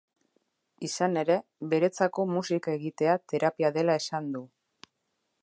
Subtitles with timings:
[0.87, 1.35] Izan ere,
[1.73, 4.45] beretzako musika egitea terapia dela esan du.